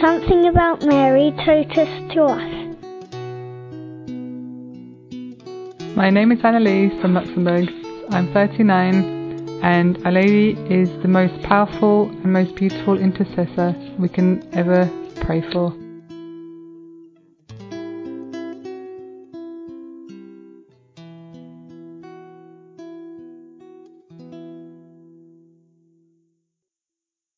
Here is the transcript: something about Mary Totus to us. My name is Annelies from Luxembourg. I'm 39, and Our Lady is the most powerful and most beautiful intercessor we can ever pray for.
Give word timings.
something 0.00 0.46
about 0.46 0.82
Mary 0.82 1.32
Totus 1.44 1.88
to 2.14 2.24
us. 2.24 2.52
My 5.96 6.10
name 6.10 6.32
is 6.32 6.40
Annelies 6.40 7.00
from 7.00 7.14
Luxembourg. 7.14 7.70
I'm 8.10 8.32
39, 8.32 9.60
and 9.62 10.04
Our 10.04 10.12
Lady 10.12 10.52
is 10.68 10.90
the 11.02 11.08
most 11.08 11.42
powerful 11.44 12.10
and 12.10 12.32
most 12.32 12.54
beautiful 12.56 12.98
intercessor 12.98 13.74
we 13.98 14.08
can 14.08 14.46
ever 14.52 14.90
pray 15.22 15.42
for. 15.52 15.74